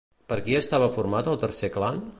[0.31, 2.05] Per qui estava format el tercer clan?